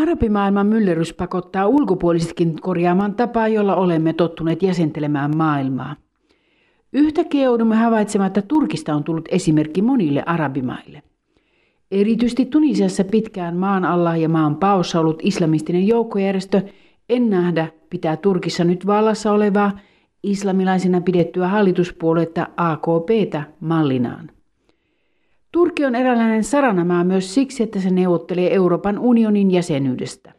[0.00, 5.96] Arabimaailman myllerys pakottaa ulkopuolisetkin korjaamaan tapaa, jolla olemme tottuneet jäsentelemään maailmaa.
[6.92, 11.02] Yhtäkkiä joudumme havaitsemaan, että Turkista on tullut esimerkki monille arabimaille.
[11.90, 16.62] Erityisesti Tunisiassa pitkään maan alla ja maan paossa ollut islamistinen joukkojärjestö
[17.08, 19.78] en nähdä pitää Turkissa nyt vallassa olevaa
[20.22, 24.30] islamilaisena pidettyä hallituspuoluetta AKPtä mallinaan.
[25.52, 30.32] Turkki on eräänlainen saranamaa myös siksi, että se neuvottelee Euroopan unionin jäsenyydestä.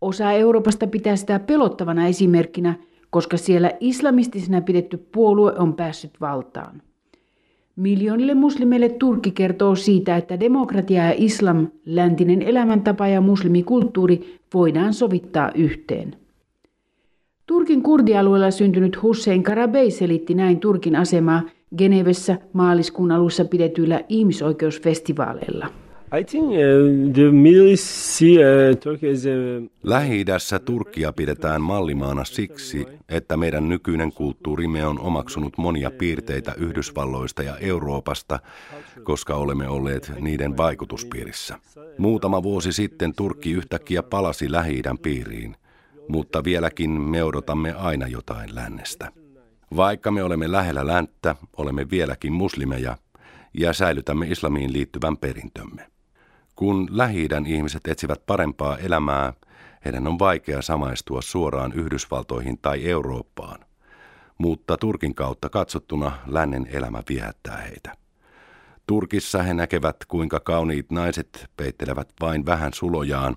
[0.00, 2.74] Osa Euroopasta pitää sitä pelottavana esimerkkinä,
[3.10, 6.82] koska siellä islamistisena pidetty puolue on päässyt valtaan.
[7.76, 15.52] Miljoonille muslimeille Turkki kertoo siitä, että demokratia ja islam, läntinen elämäntapa ja muslimikulttuuri voidaan sovittaa
[15.54, 16.16] yhteen.
[17.46, 21.42] Turkin kurdialueella syntynyt Hussein Karabey selitti näin Turkin asemaa
[21.76, 25.66] Genevessä maaliskuun alussa pidetyillä ihmisoikeusfestivaaleilla.
[26.20, 29.68] I think uh, the Middle East see uh, Turkey as a...
[29.82, 37.56] Lähi-idässä Turkkia pidetään mallimaana siksi, että meidän nykyinen kulttuurimme on omaksunut monia piirteitä Yhdysvalloista ja
[37.56, 38.38] Euroopasta,
[39.02, 41.58] koska olemme olleet niiden vaikutuspiirissä.
[41.98, 45.56] Muutama vuosi sitten Turkki yhtäkkiä palasi lähi piiriin,
[46.08, 49.12] mutta vieläkin me odotamme aina jotain lännestä.
[49.76, 52.96] Vaikka me olemme lähellä länttä, olemme vieläkin muslimeja
[53.54, 55.86] ja säilytämme islamiin liittyvän perintömme.
[56.56, 59.32] Kun lähi ihmiset etsivät parempaa elämää,
[59.84, 63.58] heidän on vaikea samaistua suoraan Yhdysvaltoihin tai Eurooppaan.
[64.38, 67.92] Mutta Turkin kautta katsottuna lännen elämä viehättää heitä.
[68.86, 73.36] Turkissa he näkevät, kuinka kauniit naiset peittelevät vain vähän sulojaan.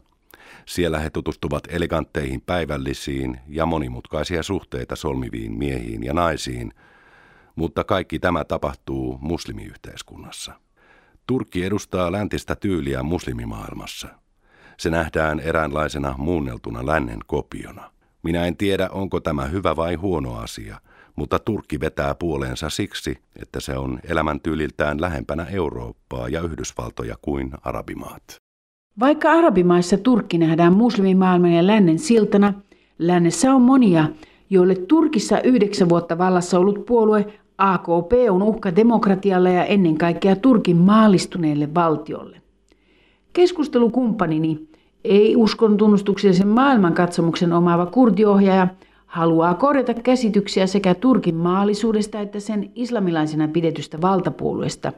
[0.66, 6.74] Siellä he tutustuvat elegantteihin päivällisiin ja monimutkaisia suhteita solmiviin miehiin ja naisiin,
[7.56, 10.54] mutta kaikki tämä tapahtuu muslimiyhteiskunnassa.
[11.28, 14.08] Turkki edustaa läntistä tyyliä muslimimaailmassa.
[14.78, 17.92] Se nähdään eräänlaisena muunneltuna lännen kopiona.
[18.24, 20.82] Minä en tiedä, onko tämä hyvä vai huono asia,
[21.16, 28.42] mutta Turkki vetää puoleensa siksi, että se on elämäntyyliltään lähempänä Eurooppaa ja Yhdysvaltoja kuin arabimaat.
[29.02, 32.54] Vaikka arabimaissa Turkki nähdään muslimimaailman ja lännen siltana,
[33.00, 34.06] lännessä on monia,
[34.50, 37.26] joille Turkissa yhdeksän vuotta vallassa ollut puolue
[37.58, 42.42] AKP on uhka demokratialle ja ennen kaikkea Turkin maallistuneelle valtiolle.
[43.34, 44.68] Keskustelukumppanini,
[45.04, 48.68] ei uskon tunnustuksellisen maailmankatsomuksen omaava kurdiohjaaja,
[49.06, 54.94] haluaa korjata käsityksiä sekä Turkin maallisuudesta että sen islamilaisena pidetystä valtapuolueesta.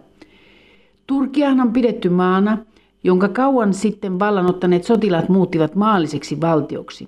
[1.08, 2.58] Turkiahan on pidetty maana,
[3.04, 7.08] jonka kauan sitten vallanottaneet sotilaat muuttivat maalliseksi valtioksi.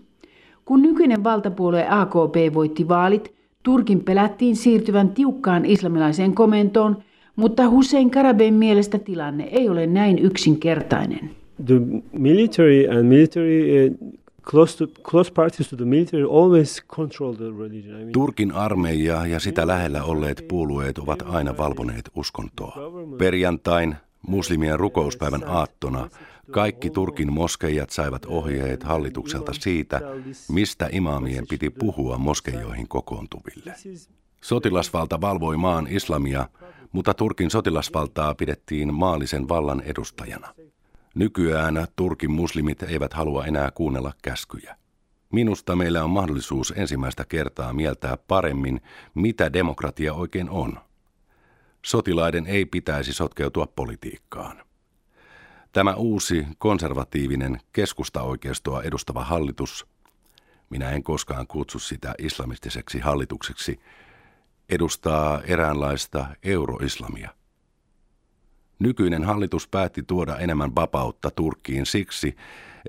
[0.65, 6.97] Kun nykyinen valtapuolue AKP voitti vaalit, Turkin pelättiin siirtyvän tiukkaan islamilaiseen komentoon,
[7.35, 11.29] mutta Hussein Karabein mielestä tilanne ei ole näin yksinkertainen.
[11.65, 11.81] The
[12.13, 14.13] military and military uh,
[14.45, 17.95] Close, to, close parties to the military always control the religion.
[17.95, 22.77] I mean, Turkin armeija ja sitä lähellä olleet puolueet ovat aina valvoneet uskontoa.
[23.17, 23.95] Perjantain
[24.27, 26.09] muslimien rukouspäivän aattona
[26.51, 30.01] kaikki Turkin moskeijat saivat ohjeet hallitukselta siitä,
[30.49, 33.73] mistä imaamien piti puhua moskeijoihin kokoontuville.
[34.41, 36.49] Sotilasvalta valvoi maan islamia,
[36.91, 40.53] mutta Turkin sotilasvaltaa pidettiin maallisen vallan edustajana.
[41.15, 44.75] Nykyään Turkin muslimit eivät halua enää kuunnella käskyjä.
[45.31, 48.81] Minusta meillä on mahdollisuus ensimmäistä kertaa mieltää paremmin,
[49.13, 50.79] mitä demokratia oikein on.
[51.85, 54.63] Sotilaiden ei pitäisi sotkeutua politiikkaan.
[55.71, 59.87] Tämä uusi konservatiivinen keskustaoikeistoa edustava hallitus,
[60.69, 63.79] minä en koskaan kutsu sitä islamistiseksi hallitukseksi,
[64.69, 67.29] edustaa eräänlaista euroislamia.
[68.79, 72.35] Nykyinen hallitus päätti tuoda enemmän vapautta Turkkiin siksi,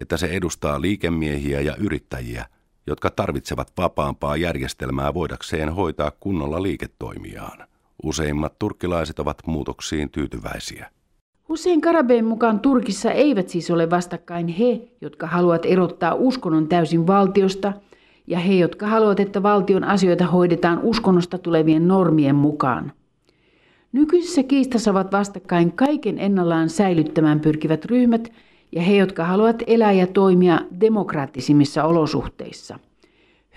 [0.00, 2.46] että se edustaa liikemiehiä ja yrittäjiä,
[2.86, 7.75] jotka tarvitsevat vapaampaa järjestelmää voidakseen hoitaa kunnolla liiketoimiaan.
[8.02, 10.90] Useimmat turkkilaiset ovat muutoksiin tyytyväisiä.
[11.48, 17.72] Hussein Karabein mukaan Turkissa eivät siis ole vastakkain he, jotka haluavat erottaa uskonnon täysin valtiosta,
[18.26, 22.92] ja he, jotka haluavat, että valtion asioita hoidetaan uskonnosta tulevien normien mukaan.
[23.92, 28.32] Nykyisessä kiistassa ovat vastakkain kaiken ennallaan säilyttämään pyrkivät ryhmät
[28.72, 32.78] ja he, jotka haluavat elää ja toimia demokraattisimmissa olosuhteissa.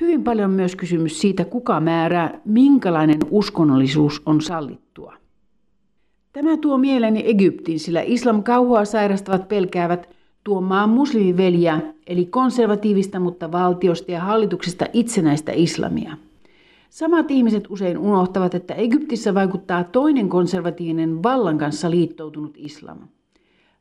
[0.02, 5.14] Hyvin paljon on myös kysymys siitä, kuka määrää, minkälainen uskonnollisuus on sallittua.
[6.34, 10.10] Tämä tuo mieleeni Egyptin, sillä islam kauhua sairastavat pelkäävät
[10.44, 16.18] tuomaan muslimiveljiä, eli konservatiivista, mutta valtiosta ja hallituksesta itsenäistä islamia.
[16.90, 22.98] Samat ihmiset usein unohtavat, että Egyptissä vaikuttaa toinen konservatiivinen vallan kanssa liittoutunut islam.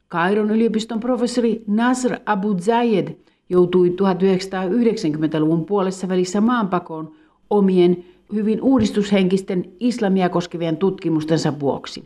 [0.09, 3.17] Kairon yliopiston professori Nasr Abu Zayed
[3.49, 7.13] joutui 1990-luvun puolessa välissä maanpakoon
[7.51, 12.05] omien hyvin uudistushenkisten islamia koskevien tutkimustensa vuoksi.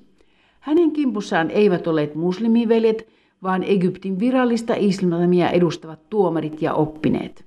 [0.60, 3.08] Hänen kimpussaan eivät olleet muslimiveljet,
[3.42, 7.44] vaan Egyptin virallista islamia edustavat tuomarit ja oppineet.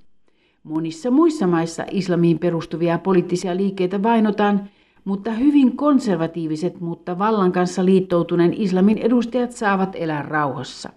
[0.63, 4.69] Monissa muissa maissa islamiin perustuvia poliittisia liikkeitä vainotaan,
[5.05, 10.89] mutta hyvin konservatiiviset, mutta vallan kanssa liittoutuneen islamin edustajat saavat elää rauhassa.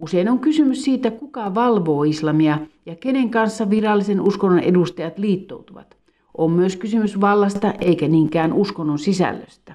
[0.00, 5.96] Usein on kysymys siitä, kuka valvoo islamia ja kenen kanssa virallisen uskonnon edustajat liittoutuvat.
[6.38, 9.74] On myös kysymys vallasta eikä niinkään uskonnon sisällöstä.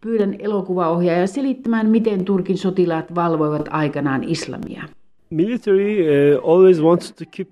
[0.00, 4.82] Pyydän elokuvaohjaajaa selittämään, miten Turkin sotilaat valvoivat aikanaan islamia.
[5.30, 7.48] Military uh, always wants to keep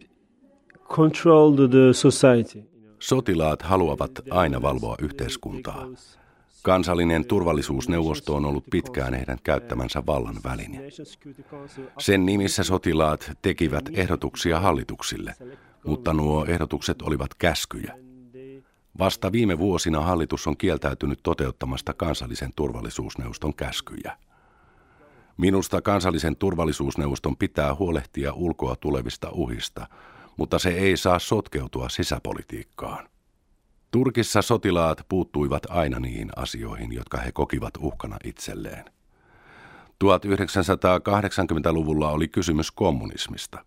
[0.88, 2.62] control the society.
[2.98, 5.86] Sotilaat haluavat aina valvoa yhteiskuntaa.
[6.62, 10.80] Kansallinen turvallisuusneuvosto on ollut pitkään heidän käyttämänsä vallan väline.
[11.98, 15.34] Sen nimissä sotilaat tekivät ehdotuksia hallituksille,
[15.84, 17.94] mutta nuo ehdotukset olivat käskyjä.
[18.98, 24.16] Vasta viime vuosina hallitus on kieltäytynyt toteuttamasta kansallisen turvallisuusneuvoston käskyjä.
[25.36, 29.86] Minusta kansallisen turvallisuusneuvoston pitää huolehtia ulkoa tulevista uhista,
[30.36, 33.11] mutta se ei saa sotkeutua sisäpolitiikkaan.
[33.92, 38.84] Turkissa sotilaat puuttuivat aina niihin asioihin, jotka he kokivat uhkana itselleen.
[40.04, 43.64] 1980-luvulla oli kysymys kommunismista.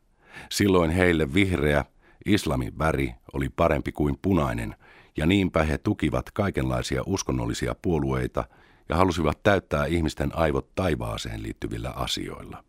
[0.52, 1.86] Silloin heille vihreä,
[2.26, 4.76] islamin väri oli parempi kuin punainen,
[5.18, 8.44] ja niinpä he tukivat kaikenlaisia uskonnollisia puolueita
[8.90, 12.64] ja halusivat täyttää ihmisten aivot taivaaseen liittyvillä asioilla.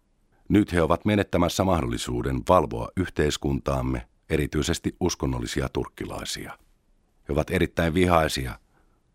[0.49, 6.65] Nyt he ovat menettämässä mahdollisuuden valvoa yhteiskuntaamme, erityisesti uskonnollisia turkkilaisia.
[7.28, 8.58] He ovat erittäin vihaisia,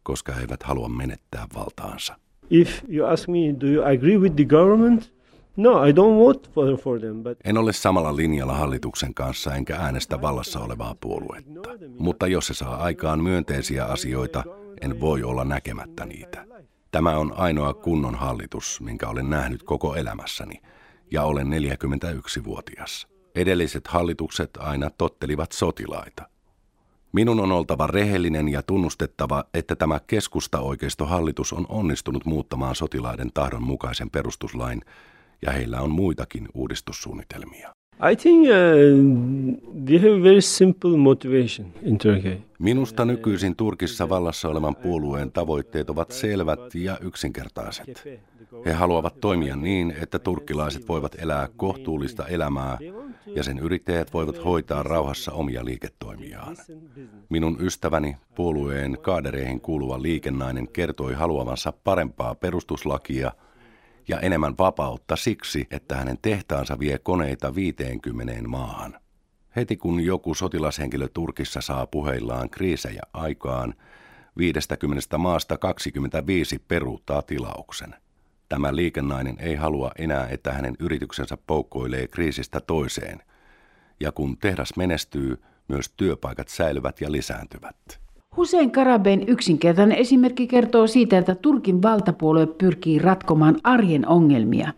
[0.03, 2.15] koska he eivät halua menettää valtaansa.
[2.49, 5.11] If you ask me, do you agree with the government?
[5.57, 6.49] No, I don't vote
[6.83, 7.37] for, them, but...
[7.43, 11.69] En ole samalla linjalla hallituksen kanssa enkä äänestä vallassa olevaa puoluetta.
[11.97, 14.43] Mutta jos se saa aikaan myönteisiä asioita,
[14.81, 16.45] en voi olla näkemättä niitä.
[16.91, 20.61] Tämä on ainoa kunnon hallitus, minkä olen nähnyt koko elämässäni,
[21.11, 23.07] ja olen 41-vuotias.
[23.35, 26.30] Edelliset hallitukset aina tottelivat sotilaita.
[27.11, 34.09] Minun on oltava rehellinen ja tunnustettava, että tämä keskusta-oikeistohallitus on onnistunut muuttamaan sotilaiden tahdon mukaisen
[34.09, 34.81] perustuslain,
[35.41, 37.73] ja heillä on muitakin uudistussuunnitelmia.
[42.59, 48.03] Minusta nykyisin Turkissa vallassa olevan puolueen tavoitteet ovat selvät ja yksinkertaiset.
[48.65, 52.77] He haluavat toimia niin, että turkkilaiset voivat elää kohtuullista elämää
[53.35, 56.55] ja sen yrittäjät voivat hoitaa rauhassa omia liiketoimiaan.
[57.29, 63.31] Minun ystäväni, puolueen kaadereihin kuuluva liikennainen, kertoi haluavansa parempaa perustuslakia
[64.07, 68.99] ja enemmän vapautta siksi, että hänen tehtaansa vie koneita 50 maahan.
[69.55, 73.73] Heti kun joku sotilashenkilö Turkissa saa puheillaan kriisejä aikaan,
[74.37, 77.95] 50 maasta 25 peruuttaa tilauksen.
[78.49, 83.19] Tämä liikennainen ei halua enää, että hänen yrityksensä poukkoilee kriisistä toiseen.
[83.99, 88.00] Ja kun tehdas menestyy, myös työpaikat säilyvät ja lisääntyvät.
[88.37, 94.73] Hussein Karaben yksinkertainen esimerkki kertoo siitä, että Turkin valtapuolue pyrkii ratkomaan arjen ongelmia.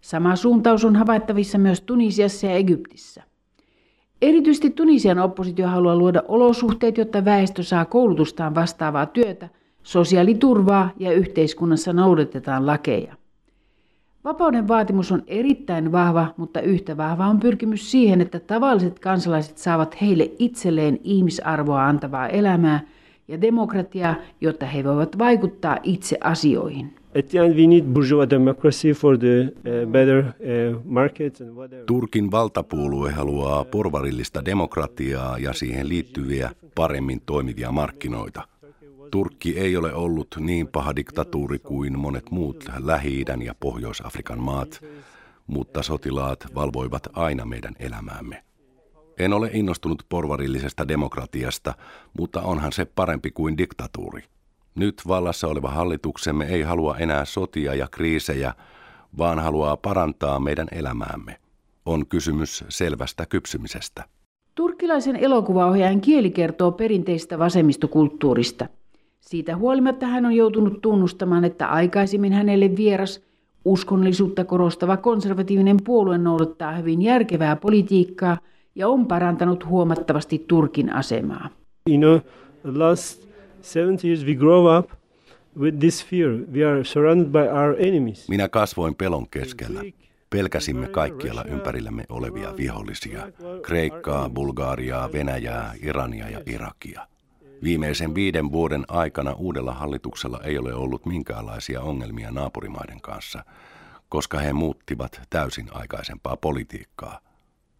[0.00, 3.22] Sama suuntaus on havaittavissa myös Tunisiassa ja Egyptissä.
[4.22, 9.48] Erityisesti Tunisian oppositio haluaa luoda olosuhteet, jotta väestö saa koulutustaan vastaavaa työtä–
[9.84, 13.16] sosiaaliturvaa ja yhteiskunnassa noudatetaan lakeja.
[14.24, 20.00] Vapauden vaatimus on erittäin vahva, mutta yhtä vahva on pyrkimys siihen, että tavalliset kansalaiset saavat
[20.00, 22.80] heille itselleen ihmisarvoa antavaa elämää
[23.28, 26.94] ja demokratiaa, jotta he voivat vaikuttaa itse asioihin.
[31.86, 38.42] Turkin valtapuolue haluaa porvarillista demokratiaa ja siihen liittyviä paremmin toimivia markkinoita–
[39.10, 44.80] Turkki ei ole ollut niin paha diktatuuri kuin monet muut lähi ja Pohjois-Afrikan maat,
[45.46, 48.44] mutta sotilaat valvoivat aina meidän elämäämme.
[49.18, 51.74] En ole innostunut porvarillisesta demokratiasta,
[52.18, 54.22] mutta onhan se parempi kuin diktatuuri.
[54.74, 58.54] Nyt vallassa oleva hallituksemme ei halua enää sotia ja kriisejä,
[59.18, 61.40] vaan haluaa parantaa meidän elämäämme.
[61.86, 64.04] On kysymys selvästä kypsymisestä.
[64.54, 68.68] Turkkilaisen elokuvaohjaajan kieli kertoo perinteistä vasemmistokulttuurista–
[69.24, 73.22] siitä huolimatta hän on joutunut tunnustamaan, että aikaisemmin hänelle vieras
[73.64, 78.38] uskonnollisuutta korostava konservatiivinen puolue noudattaa hyvin järkevää politiikkaa
[78.74, 81.48] ja on parantanut huomattavasti Turkin asemaa.
[81.90, 82.20] You know,
[82.78, 83.28] last
[83.60, 84.90] 70 years we grow up
[85.58, 86.30] with this fear.
[86.52, 88.28] We are surrounded by our enemies.
[88.28, 89.82] Minä kasvoin pelon keskellä.
[90.30, 93.28] Pelkäsimme kaikkialla ympärillämme olevia vihollisia.
[93.62, 97.13] Kreikkaa, Bulgariaa, Venäjää, Irania ja Irakia.
[97.64, 103.44] Viimeisen viiden vuoden aikana uudella hallituksella ei ole ollut minkäänlaisia ongelmia naapurimaiden kanssa,
[104.08, 107.20] koska he muuttivat täysin aikaisempaa politiikkaa.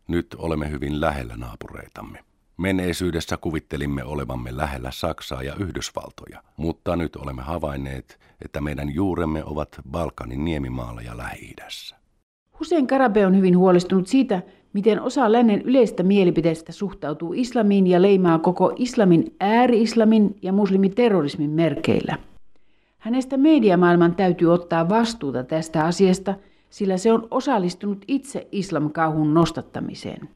[0.08, 2.18] Nyt olemme hyvin lähellä naapureitamme.
[2.56, 9.68] Menneisyydessä kuvittelimme olevamme lähellä Saksaa ja Yhdysvaltoja, mutta nyt olemme havainneet, että meidän juuremme ovat
[9.90, 11.96] Balkanin niemimaalla ja Lähi-idässä.
[12.58, 14.42] Hussein Karabe on hyvin huolestunut siitä,
[14.74, 22.18] miten osa lännen yleistä mielipiteestä suhtautuu islamiin ja leimaa koko islamin ääri-islamin ja muslimiterrorismin merkeillä.
[22.98, 26.34] Hänestä mediamaailman täytyy ottaa vastuuta tästä asiasta,
[26.70, 30.28] sillä se on osallistunut itse islamkauhun nostattamiseen.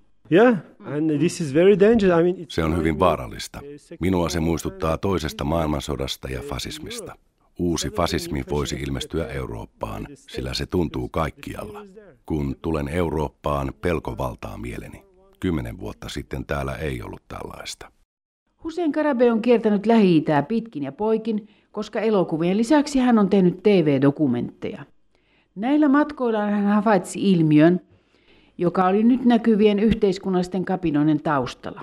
[2.49, 3.61] Se on hyvin vaarallista.
[4.01, 7.15] Minua se muistuttaa toisesta maailmansodasta ja fasismista.
[7.59, 11.87] Uusi fasismi voisi ilmestyä Eurooppaan, sillä se tuntuu kaikkialla.
[12.27, 15.05] Kun tulen Eurooppaan, pelko valtaa mieleni.
[15.41, 17.93] Kymmenen vuotta sitten täällä ei ollut tällaista.
[18.65, 24.85] Hussein Karabe on kiertänyt lähi pitkin ja poikin, koska elokuvien lisäksi hän on tehnyt TV-dokumentteja.
[25.55, 27.81] Näillä matkoillaan hän havaitsi ilmiön,
[28.59, 31.83] joka oli nyt näkyvien yhteiskunnallisten kapinoiden taustalla.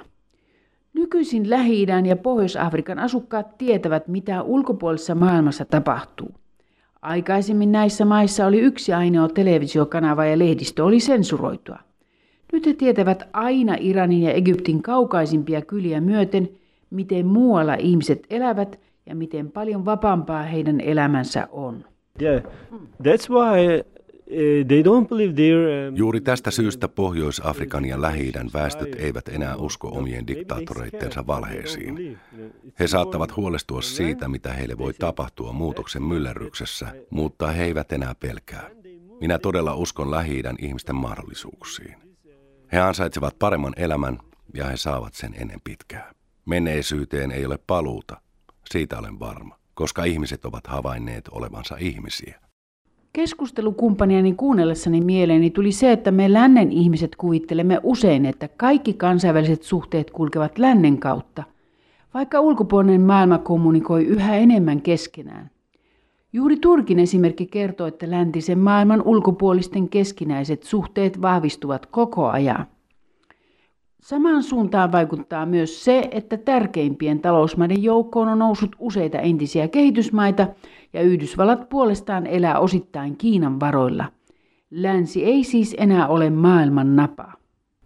[0.95, 6.31] Nykyisin lähi ja Pohjois-Afrikan asukkaat tietävät, mitä ulkopuolisessa maailmassa tapahtuu.
[7.01, 11.77] Aikaisemmin näissä maissa oli yksi ainoa televisiokanava ja lehdistö oli sensuroitua.
[12.53, 16.49] Nyt he tietävät aina Iranin ja Egyptin kaukaisimpia kyliä myöten,
[16.89, 21.85] miten muualla ihmiset elävät ja miten paljon vapaampaa heidän elämänsä on.
[22.21, 22.43] Yeah,
[23.03, 23.83] that's why
[24.27, 25.87] uh.
[25.87, 32.19] Um, Juuri tästä syystä Pohjois-Afrikan ja lähi väestöt eivät enää usko omien diktaattoreittensa valheisiin.
[32.79, 38.69] He saattavat huolestua siitä, mitä heille voi tapahtua muutoksen myllerryksessä, mutta he eivät enää pelkää.
[39.21, 41.95] Minä todella uskon lähi ihmisten mahdollisuuksiin.
[42.71, 44.19] He ansaitsevat paremman elämän
[44.53, 46.11] ja he saavat sen ennen pitkää.
[46.45, 48.21] Menneisyyteen ei ole paluuta,
[48.65, 52.44] siitä olen varma, koska ihmiset ovat havainneet olevansa ihmisiä.
[53.15, 60.11] Keskustelukumppaniani kuunnellessani mieleeni tuli se, että me lännen ihmiset kuvittelemme usein, että kaikki kansainväliset suhteet
[60.11, 61.43] kulkevat lännen kautta,
[62.13, 65.49] vaikka ulkopuolinen maailma kommunikoi yhä enemmän keskenään.
[66.33, 72.65] Juuri Turkin esimerkki kertoo, että läntisen maailman ulkopuolisten keskinäiset suhteet vahvistuvat koko ajan.
[74.01, 80.47] Samaan suuntaan vaikuttaa myös se, että tärkeimpien talousmaiden joukkoon on noussut useita entisiä kehitysmaita
[80.95, 84.11] ja Yhdysvallat puolestaan elää osittain Kiinan varoilla.
[84.71, 87.33] Länsi ei siis enää ole maailman napa.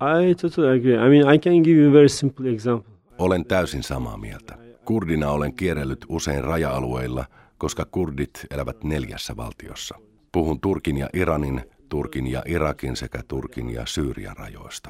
[0.01, 0.95] I totally agree.
[0.95, 2.93] I mean, I can give you a very simple example.
[3.17, 4.57] Olen täysin samaa mieltä.
[4.85, 7.25] Kurdina olen kierrellyt usein raja-alueilla,
[7.57, 9.95] koska kurdit elävät neljässä valtiossa.
[10.31, 14.89] Puhun Turkin ja Iranin, Turkin ja Irakin sekä Turkin ja Syyrian rajoista.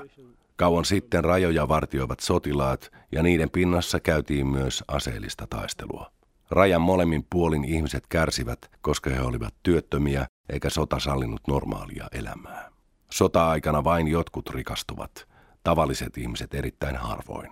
[0.55, 6.11] Kauan sitten rajoja vartioivat sotilaat ja niiden pinnassa käytiin myös aseellista taistelua.
[6.51, 12.69] Rajan molemmin puolin ihmiset kärsivät, koska he olivat työttömiä eikä sota sallinut normaalia elämää.
[13.11, 15.27] Sota-aikana vain jotkut rikastuvat,
[15.63, 17.51] tavalliset ihmiset erittäin harvoin.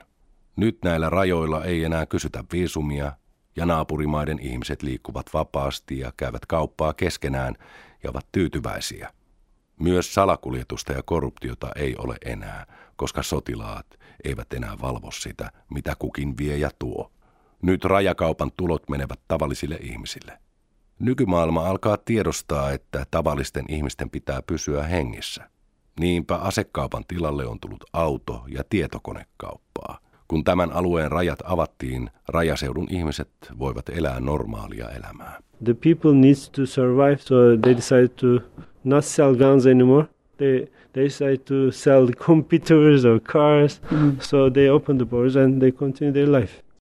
[0.55, 3.11] Nyt näillä rajoilla ei enää kysytä viisumia
[3.55, 7.55] ja naapurimaiden ihmiset liikkuvat vapaasti ja käyvät kauppaa keskenään
[8.03, 9.13] ja ovat tyytyväisiä.
[9.79, 13.87] Myös salakuljetusta ja korruptiota ei ole enää, koska sotilaat
[14.23, 17.11] eivät enää valvo sitä, mitä kukin vie ja tuo.
[17.61, 20.39] Nyt rajakaupan tulot menevät tavallisille ihmisille.
[20.99, 25.49] Nykymaailma alkaa tiedostaa, että tavallisten ihmisten pitää pysyä hengissä.
[25.99, 29.99] Niinpä asekaupan tilalle on tullut auto- ja tietokonekauppaa.
[30.27, 35.41] Kun tämän alueen rajat avattiin, rajaseudun ihmiset voivat elää normaalia elämää.
[35.63, 38.27] The people needs to survive, so they decide to
[38.83, 40.07] not sell guns anymore.
[40.37, 43.81] They they decide to sell computers or cars.
[43.91, 44.17] Mm.
[44.19, 46.66] So they open the borders and they continue their life.